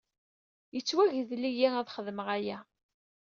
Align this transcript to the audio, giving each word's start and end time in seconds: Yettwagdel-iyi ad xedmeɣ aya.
Yettwagdel-iyi 0.75 1.67
ad 1.79 1.89
xedmeɣ 1.95 2.27
aya. 2.37 2.57